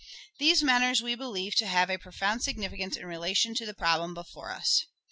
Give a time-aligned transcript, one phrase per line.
[0.39, 4.51] These matters we believe to have a profound significance in relation to the problem before
[4.51, 4.87] us.